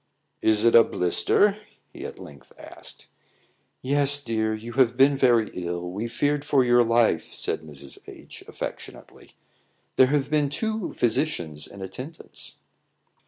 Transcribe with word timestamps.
"Is 0.41 0.65
it 0.65 0.73
a 0.73 0.83
blister?" 0.83 1.59
he 1.93 2.05
at 2.07 2.17
length 2.17 2.53
asked. 2.57 3.05
"Yes, 3.83 4.19
dear. 4.23 4.55
You 4.55 4.73
have 4.73 4.97
been 4.97 5.15
very 5.15 5.51
ill; 5.53 5.91
we 5.91 6.07
feared 6.07 6.43
for 6.43 6.63
your 6.63 6.83
life," 6.83 7.35
said 7.35 7.61
Mrs. 7.61 7.99
H, 8.09 8.43
affectionately; 8.47 9.35
"there 9.97 10.07
have 10.07 10.31
been 10.31 10.49
two 10.49 10.95
physicians 10.95 11.67
in 11.67 11.83
attendance." 11.83 12.57